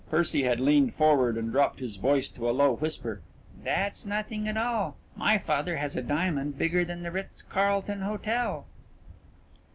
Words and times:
Percy 0.09 0.41
had 0.41 0.59
leaned 0.59 0.95
forward 0.95 1.37
and 1.37 1.51
dropped 1.51 1.79
his 1.79 1.95
voice 1.97 2.27
to 2.29 2.49
a 2.49 2.49
low 2.49 2.73
whisper. 2.75 3.21
"That's 3.63 4.03
nothing 4.03 4.47
at 4.47 4.57
all. 4.57 4.95
My 5.15 5.37
father 5.37 5.75
has 5.77 5.95
a 5.95 6.01
diamond 6.01 6.57
bigger 6.57 6.83
than 6.83 7.03
the 7.03 7.11
Ritz 7.11 7.43
Carlton 7.43 8.01
Hotel." 8.01 8.65